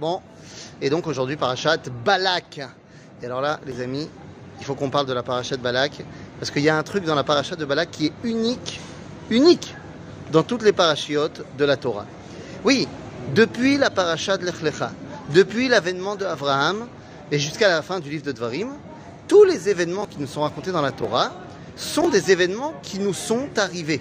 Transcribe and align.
Bon, 0.00 0.20
et 0.80 0.90
donc 0.90 1.08
aujourd'hui, 1.08 1.36
parachat 1.36 1.78
Balak. 2.04 2.60
Et 3.20 3.26
alors 3.26 3.40
là, 3.40 3.58
les 3.66 3.80
amis, 3.80 4.08
il 4.60 4.64
faut 4.64 4.76
qu'on 4.76 4.90
parle 4.90 5.06
de 5.06 5.12
la 5.12 5.24
parachat 5.24 5.56
Balak, 5.56 6.04
parce 6.38 6.52
qu'il 6.52 6.62
y 6.62 6.68
a 6.68 6.76
un 6.76 6.84
truc 6.84 7.04
dans 7.04 7.16
la 7.16 7.24
parachat 7.24 7.56
de 7.56 7.64
Balak 7.64 7.90
qui 7.90 8.06
est 8.06 8.12
unique, 8.22 8.80
unique 9.28 9.74
dans 10.30 10.44
toutes 10.44 10.62
les 10.62 10.72
parachiotes 10.72 11.44
de 11.56 11.64
la 11.64 11.76
Torah. 11.76 12.06
Oui, 12.64 12.86
depuis 13.34 13.76
la 13.76 13.90
parachat 13.90 14.36
de 14.36 14.44
l'Echlecha, 14.44 14.92
depuis 15.34 15.66
l'avènement 15.66 16.14
de 16.14 16.24
Abraham 16.24 16.86
et 17.32 17.40
jusqu'à 17.40 17.68
la 17.68 17.82
fin 17.82 17.98
du 17.98 18.08
livre 18.08 18.24
de 18.24 18.32
Dvarim, 18.32 18.68
tous 19.26 19.42
les 19.42 19.68
événements 19.68 20.06
qui 20.06 20.20
nous 20.20 20.28
sont 20.28 20.42
racontés 20.42 20.70
dans 20.70 20.82
la 20.82 20.92
Torah 20.92 21.32
sont 21.74 22.08
des 22.08 22.30
événements 22.30 22.74
qui 22.82 23.00
nous 23.00 23.14
sont 23.14 23.48
arrivés. 23.56 24.00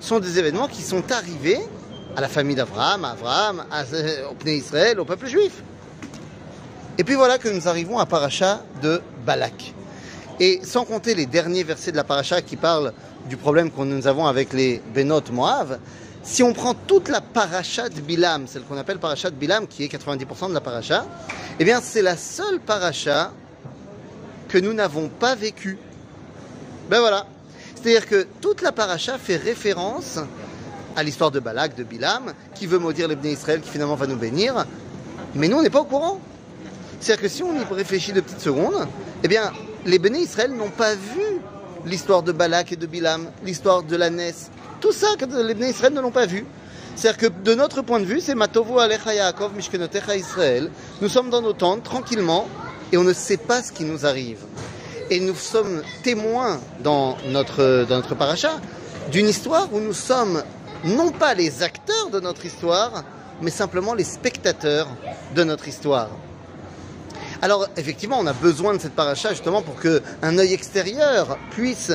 Sont 0.00 0.20
des 0.20 0.38
événements 0.38 0.68
qui 0.68 0.82
sont 0.82 1.12
arrivés 1.12 1.60
à 2.18 2.20
la 2.20 2.28
famille 2.28 2.56
d'Abraham, 2.56 3.04
à 3.04 3.12
Abraham, 3.12 3.64
au 4.28 4.34
peuple 4.34 4.48
Israël, 4.48 4.98
au 4.98 5.04
peuple 5.04 5.28
juif. 5.28 5.62
Et 6.98 7.04
puis 7.04 7.14
voilà 7.14 7.38
que 7.38 7.48
nous 7.48 7.68
arrivons 7.68 7.96
à 8.00 8.06
Paracha 8.06 8.60
de 8.82 9.00
Balak. 9.24 9.72
Et 10.40 10.58
sans 10.64 10.84
compter 10.84 11.14
les 11.14 11.26
derniers 11.26 11.62
versets 11.62 11.92
de 11.92 11.96
la 11.96 12.02
Paracha 12.02 12.42
qui 12.42 12.56
parlent 12.56 12.92
du 13.28 13.36
problème 13.36 13.70
que 13.70 13.80
nous 13.82 14.08
avons 14.08 14.26
avec 14.26 14.52
les 14.52 14.82
Benot 14.92 15.30
Moav, 15.30 15.78
si 16.24 16.42
on 16.42 16.52
prend 16.54 16.74
toute 16.74 17.08
la 17.08 17.20
Paracha 17.20 17.88
de 17.88 18.00
Bilam, 18.00 18.48
celle 18.48 18.62
qu'on 18.62 18.78
appelle 18.78 18.98
Paracha 18.98 19.30
de 19.30 19.36
Bilam, 19.36 19.68
qui 19.68 19.84
est 19.84 19.86
90% 19.86 20.48
de 20.48 20.54
la 20.54 20.60
Paracha, 20.60 21.06
eh 21.60 21.64
bien 21.64 21.80
c'est 21.80 22.02
la 22.02 22.16
seule 22.16 22.58
Paracha 22.58 23.30
que 24.48 24.58
nous 24.58 24.72
n'avons 24.72 25.08
pas 25.08 25.36
vécue. 25.36 25.78
Ben 26.90 26.98
voilà. 26.98 27.26
C'est-à-dire 27.76 28.08
que 28.08 28.26
toute 28.40 28.60
la 28.60 28.72
Paracha 28.72 29.18
fait 29.18 29.36
référence 29.36 30.18
à 30.98 31.04
l'histoire 31.04 31.30
de 31.30 31.38
Balak, 31.38 31.76
de 31.76 31.84
Bilam, 31.84 32.32
qui 32.56 32.66
veut 32.66 32.80
maudire 32.80 33.06
les 33.06 33.32
Israël, 33.32 33.60
qui 33.60 33.70
finalement 33.70 33.94
va 33.94 34.08
nous 34.08 34.16
bénir. 34.16 34.66
Mais 35.36 35.46
nous, 35.46 35.58
on 35.58 35.62
n'est 35.62 35.70
pas 35.70 35.80
au 35.80 35.84
courant. 35.84 36.18
C'est-à-dire 36.98 37.22
que 37.22 37.28
si 37.28 37.44
on 37.44 37.54
y 37.54 37.62
réfléchit 37.72 38.12
de 38.12 38.20
petites 38.20 38.40
secondes, 38.40 38.88
eh 39.22 39.28
bien, 39.28 39.52
les 39.86 40.00
Béné 40.00 40.18
Israël 40.18 40.50
n'ont 40.50 40.70
pas 40.70 40.94
vu 40.94 41.40
l'histoire 41.86 42.24
de 42.24 42.32
Balak 42.32 42.72
et 42.72 42.76
de 42.76 42.86
Bilam, 42.86 43.30
l'histoire 43.44 43.84
de 43.84 43.94
la. 43.94 44.10
Tout 44.80 44.90
ça, 44.90 45.06
les 45.20 45.54
Béné 45.54 45.70
Israël 45.70 45.92
ne 45.92 46.00
l'ont 46.00 46.10
pas 46.10 46.26
vu. 46.26 46.44
C'est-à-dire 46.96 47.30
que 47.30 47.42
de 47.44 47.54
notre 47.54 47.82
point 47.82 48.00
de 48.00 48.04
vue, 48.04 48.20
c'est 48.20 48.34
Matovu 48.34 48.80
Alecha 48.80 49.14
Yaakov 49.14 49.54
Mishkenotecha 49.54 50.16
Israël. 50.16 50.68
Nous 51.00 51.08
sommes 51.08 51.30
dans 51.30 51.42
nos 51.42 51.52
tentes, 51.52 51.84
tranquillement, 51.84 52.48
et 52.90 52.96
on 52.96 53.04
ne 53.04 53.12
sait 53.12 53.36
pas 53.36 53.62
ce 53.62 53.70
qui 53.70 53.84
nous 53.84 54.04
arrive. 54.04 54.40
Et 55.10 55.20
nous 55.20 55.36
sommes 55.36 55.82
témoins 56.02 56.58
dans 56.82 57.16
notre, 57.28 57.86
dans 57.88 57.96
notre 57.96 58.16
paracha 58.16 58.58
d'une 59.12 59.28
histoire 59.28 59.68
où 59.72 59.78
nous 59.78 59.94
sommes 59.94 60.42
non 60.84 61.10
pas 61.10 61.34
les 61.34 61.62
acteurs 61.62 62.10
de 62.10 62.20
notre 62.20 62.44
histoire, 62.44 63.04
mais 63.40 63.50
simplement 63.50 63.94
les 63.94 64.04
spectateurs 64.04 64.88
de 65.34 65.44
notre 65.44 65.68
histoire. 65.68 66.10
Alors 67.40 67.68
effectivement, 67.76 68.18
on 68.18 68.26
a 68.26 68.32
besoin 68.32 68.74
de 68.74 68.80
cette 68.80 68.94
paracha 68.94 69.30
justement 69.30 69.62
pour 69.62 69.76
qu'un 69.80 70.38
œil 70.38 70.52
extérieur 70.52 71.38
puisse 71.50 71.92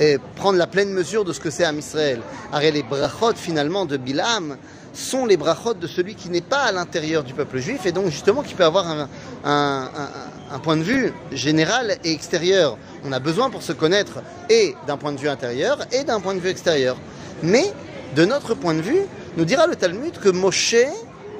eh, 0.00 0.18
prendre 0.36 0.58
la 0.58 0.66
pleine 0.66 0.90
mesure 0.90 1.24
de 1.24 1.32
ce 1.32 1.40
que 1.40 1.50
c'est 1.50 1.64
à 1.64 1.72
Israël. 1.72 2.20
Les 2.54 2.82
brachot 2.82 3.34
finalement 3.34 3.84
de 3.84 3.96
Bilam 3.96 4.56
sont 4.94 5.26
les 5.26 5.36
brachot 5.36 5.74
de 5.74 5.86
celui 5.86 6.14
qui 6.14 6.30
n'est 6.30 6.40
pas 6.40 6.62
à 6.62 6.72
l'intérieur 6.72 7.22
du 7.22 7.34
peuple 7.34 7.58
juif 7.58 7.84
et 7.84 7.92
donc 7.92 8.06
justement 8.06 8.42
qui 8.42 8.54
peut 8.54 8.64
avoir 8.64 8.86
un, 8.88 9.08
un, 9.44 10.58
point 10.60 10.76
de 10.76 10.82
vue 10.82 11.12
général 11.32 11.98
et 12.02 12.12
extérieur. 12.12 12.78
On 13.04 13.12
a 13.12 13.18
besoin 13.18 13.50
pour 13.50 13.62
se 13.62 13.72
connaître 13.72 14.22
et 14.48 14.74
d'un 14.86 14.96
point 14.96 15.12
de 15.12 15.18
vue 15.18 15.28
intérieur 15.28 15.80
et 15.92 16.04
d'un 16.04 16.20
point 16.20 16.34
de 16.34 16.40
vue 16.40 16.48
extérieur. 16.48 16.96
Mais 17.42 17.72
de 18.14 18.24
notre 18.24 18.54
point 18.54 18.74
de 18.74 18.80
vue, 18.80 19.02
nous 19.36 19.44
dira 19.44 19.66
le 19.66 19.76
Talmud 19.76 20.18
que 20.18 20.28
Moshe 20.28 20.76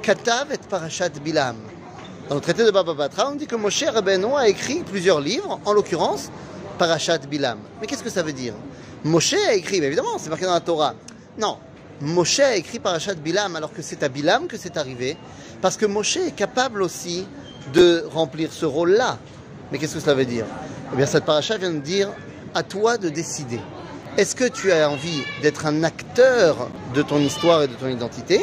katav 0.01 0.51
et 0.53 0.57
parashat 0.69 1.09
Bilam. 1.23 1.55
Dans 2.29 2.35
le 2.35 2.41
traité 2.41 2.63
de 2.63 2.71
Baba 2.71 2.93
Batra, 2.93 3.31
on 3.31 3.35
dit 3.35 3.47
que 3.47 3.55
Moshe 3.55 3.83
Rabbeinu 3.83 4.35
a 4.37 4.47
écrit 4.47 4.83
plusieurs 4.83 5.19
livres, 5.19 5.59
en 5.65 5.73
l'occurrence 5.73 6.29
Parashat 6.77 7.17
Bilam. 7.29 7.57
Mais 7.81 7.87
qu'est-ce 7.87 8.03
que 8.03 8.09
ça 8.09 8.21
veut 8.21 8.33
dire? 8.33 8.53
Moshe 9.03 9.33
a 9.33 9.53
écrit, 9.53 9.79
mais 9.81 9.87
évidemment, 9.87 10.17
c'est 10.19 10.29
marqué 10.29 10.45
dans 10.45 10.53
la 10.53 10.59
Torah. 10.59 10.93
Non, 11.37 11.57
Moshe 12.01 12.39
a 12.39 12.55
écrit 12.55 12.79
Parashat 12.79 13.15
Bilam 13.15 13.55
alors 13.55 13.73
que 13.73 13.81
c'est 13.81 14.03
à 14.03 14.09
Bilam 14.09 14.47
que 14.47 14.57
c'est 14.57 14.77
arrivé, 14.77 15.17
parce 15.61 15.75
que 15.75 15.85
Moshe 15.87 16.17
est 16.17 16.35
capable 16.35 16.83
aussi 16.83 17.25
de 17.73 18.05
remplir 18.13 18.53
ce 18.53 18.65
rôle-là. 18.65 19.17
Mais 19.71 19.77
qu'est-ce 19.77 19.95
que 19.95 19.99
ça 19.99 20.13
veut 20.13 20.25
dire? 20.25 20.45
Eh 20.93 20.95
bien, 20.95 21.05
cette 21.05 21.25
parasha 21.25 21.57
vient 21.57 21.71
de 21.71 21.79
dire 21.79 22.09
à 22.53 22.63
toi 22.63 22.97
de 22.97 23.09
décider. 23.09 23.59
Est-ce 24.17 24.35
que 24.35 24.45
tu 24.45 24.71
as 24.71 24.89
envie 24.89 25.23
d'être 25.41 25.65
un 25.65 25.83
acteur 25.83 26.69
de 26.93 27.01
ton 27.01 27.19
histoire 27.19 27.63
et 27.63 27.67
de 27.67 27.75
ton 27.75 27.87
identité 27.87 28.41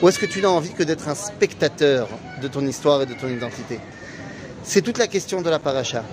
ou 0.00 0.08
est-ce 0.08 0.20
que 0.20 0.26
tu 0.26 0.40
n'as 0.40 0.48
envie 0.48 0.72
que 0.74 0.84
d'être 0.84 1.08
un 1.08 1.16
spectateur 1.16 2.08
de 2.40 2.46
ton 2.46 2.64
histoire 2.64 3.02
et 3.02 3.06
de 3.06 3.14
ton 3.14 3.26
identité? 3.26 3.80
C'est 4.62 4.80
toute 4.80 4.96
la 4.96 5.08
question 5.08 5.42
de 5.42 5.50
la 5.50 5.58
paracha. 5.58 6.04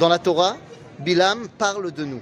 Dans 0.00 0.08
la 0.08 0.18
Torah, 0.18 0.56
Bilam 0.98 1.46
parle 1.56 1.92
de 1.92 2.04
nous. 2.04 2.20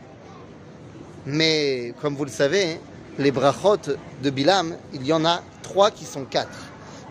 Mais 1.24 1.94
comme 2.02 2.14
vous 2.14 2.26
le 2.26 2.30
savez, 2.30 2.78
les 3.18 3.30
brachot 3.30 3.78
de 4.22 4.30
Bilam, 4.30 4.76
il 4.92 5.06
y 5.06 5.14
en 5.14 5.24
a 5.24 5.42
trois 5.62 5.90
qui 5.90 6.04
sont 6.04 6.26
quatre. 6.26 6.58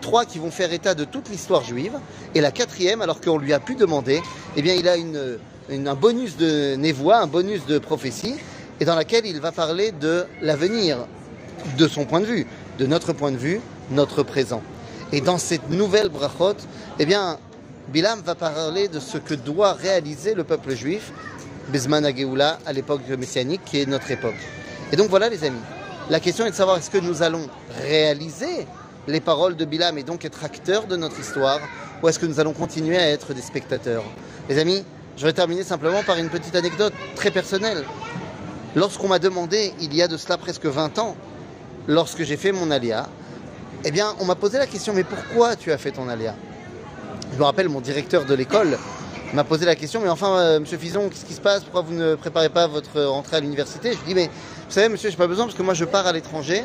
Trois 0.00 0.26
qui 0.26 0.38
vont 0.38 0.52
faire 0.52 0.72
état 0.72 0.94
de 0.94 1.04
toute 1.04 1.28
l'histoire 1.28 1.64
juive. 1.64 1.98
Et 2.36 2.40
la 2.40 2.52
quatrième, 2.52 3.02
alors 3.02 3.20
qu'on 3.20 3.38
lui 3.38 3.52
a 3.52 3.58
pu 3.58 3.74
demander, 3.74 4.22
eh 4.56 4.62
bien, 4.62 4.74
il 4.74 4.88
a 4.88 4.94
un 5.90 5.94
bonus 5.96 6.36
de 6.36 6.76
névoie, 6.76 7.18
un 7.18 7.26
bonus 7.26 7.66
de 7.66 7.80
prophétie, 7.80 8.36
et 8.80 8.84
dans 8.84 8.94
laquelle 8.94 9.26
il 9.26 9.40
va 9.40 9.52
parler 9.52 9.92
de 9.92 10.24
l'avenir, 10.40 10.98
de 11.78 11.88
son 11.88 12.04
point 12.04 12.20
de 12.20 12.26
vue, 12.26 12.46
de 12.78 12.86
notre 12.86 13.12
point 13.12 13.30
de 13.30 13.36
vue, 13.36 13.60
notre 13.90 14.22
présent. 14.22 14.62
Et 15.12 15.20
dans 15.20 15.38
cette 15.38 15.70
nouvelle 15.70 16.08
brachot, 16.08 16.56
eh 16.98 17.06
bien, 17.06 17.38
Bilam 17.88 18.20
va 18.20 18.34
parler 18.34 18.88
de 18.88 19.00
ce 19.00 19.18
que 19.18 19.34
doit 19.34 19.74
réaliser 19.74 20.34
le 20.34 20.44
peuple 20.44 20.74
juif, 20.74 21.12
Bisman 21.68 22.04
Ageoula, 22.04 22.58
à 22.66 22.72
l'époque 22.72 23.02
messianique, 23.18 23.60
qui 23.64 23.80
est 23.80 23.86
notre 23.86 24.10
époque. 24.10 24.40
Et 24.90 24.96
donc 24.96 25.08
voilà, 25.08 25.28
les 25.28 25.44
amis. 25.44 25.60
La 26.10 26.20
question 26.20 26.46
est 26.46 26.50
de 26.50 26.54
savoir 26.54 26.78
est-ce 26.78 26.90
que 26.90 26.98
nous 26.98 27.22
allons 27.22 27.48
réaliser 27.80 28.66
les 29.06 29.20
paroles 29.20 29.56
de 29.56 29.64
Bilam 29.64 29.98
et 29.98 30.02
donc 30.02 30.24
être 30.24 30.44
acteurs 30.44 30.86
de 30.86 30.96
notre 30.96 31.20
histoire, 31.20 31.60
ou 32.02 32.08
est-ce 32.08 32.18
que 32.18 32.26
nous 32.26 32.40
allons 32.40 32.52
continuer 32.52 32.96
à 32.96 33.10
être 33.10 33.34
des 33.34 33.42
spectateurs? 33.42 34.04
Les 34.48 34.58
amis, 34.58 34.84
je 35.16 35.24
vais 35.24 35.32
terminer 35.32 35.62
simplement 35.62 36.02
par 36.02 36.16
une 36.16 36.28
petite 36.28 36.56
anecdote 36.56 36.94
très 37.14 37.30
personnelle. 37.30 37.84
Lorsqu'on 38.74 39.08
m'a 39.08 39.18
demandé, 39.18 39.74
il 39.80 39.94
y 39.94 40.00
a 40.00 40.08
de 40.08 40.16
cela 40.16 40.38
presque 40.38 40.64
20 40.64 40.98
ans, 40.98 41.14
lorsque 41.88 42.22
j'ai 42.22 42.38
fait 42.38 42.52
mon 42.52 42.70
alia, 42.70 43.06
eh 43.84 43.90
bien, 43.90 44.14
on 44.20 44.24
m'a 44.24 44.34
posé 44.34 44.58
la 44.58 44.66
question, 44.66 44.94
mais 44.94 45.04
pourquoi 45.04 45.56
tu 45.56 45.72
as 45.72 45.78
fait 45.78 45.90
ton 45.90 46.08
aléa 46.08 46.34
Je 47.32 47.38
me 47.38 47.44
rappelle, 47.44 47.68
mon 47.68 47.80
directeur 47.80 48.24
de 48.24 48.34
l'école 48.34 48.78
m'a 49.34 49.44
posé 49.44 49.66
la 49.66 49.74
question, 49.74 50.00
mais 50.00 50.08
enfin, 50.08 50.38
euh, 50.38 50.60
monsieur 50.60 50.78
Fison, 50.78 51.08
qu'est-ce 51.08 51.24
qui 51.24 51.34
se 51.34 51.40
passe? 51.40 51.64
Pourquoi 51.64 51.82
vous 51.82 51.94
ne 51.94 52.14
préparez 52.14 52.48
pas 52.48 52.66
votre 52.66 53.02
rentrée 53.02 53.36
à 53.36 53.40
l'université? 53.40 53.92
Je 53.92 53.98
dis, 54.06 54.14
mais 54.14 54.26
vous 54.26 54.72
savez, 54.72 54.88
monsieur, 54.88 55.10
j'ai 55.10 55.16
pas 55.16 55.26
besoin 55.26 55.46
parce 55.46 55.56
que 55.56 55.62
moi, 55.62 55.74
je 55.74 55.84
pars 55.84 56.06
à 56.06 56.12
l'étranger. 56.12 56.62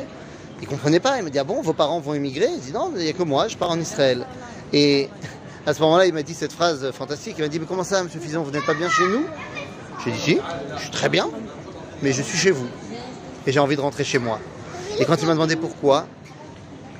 Il 0.60 0.68
comprenait 0.68 1.00
pas. 1.00 1.18
Il 1.18 1.24
me 1.24 1.30
dit, 1.30 1.38
ah 1.38 1.44
bon, 1.44 1.60
vos 1.60 1.72
parents 1.72 2.00
vont 2.00 2.14
immigrer 2.14 2.48
Il 2.52 2.60
dit, 2.60 2.72
non, 2.72 2.92
il 2.96 3.02
n'y 3.02 3.08
a 3.08 3.12
que 3.12 3.22
moi, 3.22 3.48
je 3.48 3.56
pars 3.56 3.70
en 3.70 3.80
Israël. 3.80 4.26
Et 4.72 5.08
à 5.66 5.74
ce 5.74 5.80
moment-là, 5.82 6.06
il 6.06 6.14
m'a 6.14 6.22
dit 6.22 6.34
cette 6.34 6.52
phrase 6.52 6.90
fantastique. 6.92 7.36
Il 7.38 7.42
m'a 7.42 7.48
dit, 7.48 7.58
mais 7.58 7.66
comment 7.66 7.84
ça, 7.84 8.02
monsieur 8.02 8.20
Fison, 8.20 8.42
vous 8.42 8.50
n'êtes 8.50 8.66
pas 8.66 8.74
bien 8.74 8.88
chez 8.90 9.04
nous? 9.04 9.24
J'ai 10.04 10.12
dit, 10.12 10.18
si, 10.18 10.40
je 10.76 10.80
suis 10.82 10.90
très 10.90 11.08
bien, 11.08 11.28
mais 12.02 12.12
je 12.12 12.22
suis 12.22 12.38
chez 12.38 12.50
vous. 12.50 12.68
Et 13.46 13.52
j'ai 13.52 13.60
envie 13.60 13.76
de 13.76 13.80
rentrer 13.80 14.04
chez 14.04 14.18
moi. 14.18 14.38
Et 14.98 15.04
quand 15.04 15.16
il 15.20 15.26
m'a 15.26 15.32
demandé 15.32 15.56
pourquoi, 15.56 16.06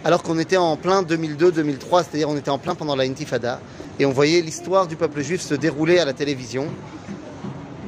alors 0.05 0.23
qu'on 0.23 0.39
était 0.39 0.57
en 0.57 0.77
plein 0.77 1.03
2002-2003, 1.03 2.05
c'est-à-dire 2.05 2.29
on 2.29 2.37
était 2.37 2.51
en 2.51 2.59
plein 2.59 2.75
pendant 2.75 2.97
la 2.97 3.05
Intifada, 3.05 3.61
et 3.99 4.07
on 4.07 4.13
voyait 4.13 4.41
l'histoire 4.41 4.87
du 4.87 4.97
peuple 4.97 5.23
juif 5.23 5.41
se 5.41 5.55
dérouler 5.55 5.99
à 5.99 6.05
la 6.05 6.13
télévision. 6.13 6.67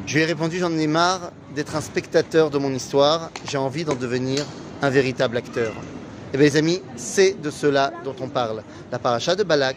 Je 0.07 0.15
lui 0.15 0.23
ai 0.23 0.27
répondu, 0.27 0.59
j'en 0.59 0.77
ai 0.77 0.87
marre 0.87 1.31
d'être 1.55 1.77
un 1.77 1.81
spectateur 1.81 2.51
de 2.51 2.59
mon 2.59 2.73
histoire, 2.73 3.31
j'ai 3.49 3.59
envie 3.59 3.85
d'en 3.85 3.95
devenir 3.95 4.45
un 4.83 4.91
véritable 4.91 5.37
acteur. 5.37 5.73
Eh 6.33 6.37
bien 6.37 6.47
les 6.47 6.57
amis, 6.57 6.83
c'est 6.97 7.41
de 7.41 7.51
cela 7.51 7.93
dont 8.05 8.15
on 8.21 8.29
parle. 8.29 8.63
La 8.91 8.99
paracha 8.99 9.37
de 9.37 9.43
Balak 9.43 9.77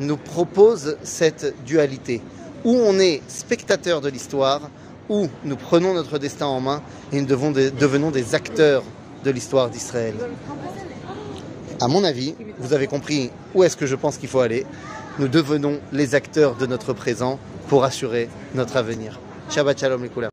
nous 0.00 0.16
propose 0.16 0.96
cette 1.02 1.54
dualité, 1.64 2.20
où 2.64 2.72
on 2.72 2.98
est 2.98 3.22
spectateur 3.28 4.00
de 4.00 4.08
l'histoire, 4.08 4.62
où 5.08 5.28
nous 5.44 5.56
prenons 5.56 5.94
notre 5.94 6.18
destin 6.18 6.46
en 6.46 6.60
main 6.60 6.82
et 7.12 7.20
nous 7.20 7.26
devenons 7.26 8.10
des 8.10 8.34
acteurs 8.34 8.82
de 9.24 9.30
l'histoire 9.30 9.70
d'Israël. 9.70 10.14
À 11.80 11.88
mon 11.88 12.04
avis, 12.04 12.34
vous 12.58 12.72
avez 12.72 12.86
compris 12.86 13.30
où 13.54 13.62
est-ce 13.62 13.76
que 13.76 13.86
je 13.86 13.94
pense 13.94 14.18
qu'il 14.18 14.28
faut 14.28 14.40
aller. 14.40 14.66
Nous 15.18 15.28
devenons 15.28 15.80
les 15.92 16.14
acteurs 16.14 16.56
de 16.56 16.66
notre 16.66 16.92
présent 16.92 17.38
pour 17.68 17.84
assurer 17.84 18.28
notre 18.54 18.76
avenir. 18.76 19.18
Shabbat 19.50 19.78
shalom 19.80 20.02
les 20.02 20.08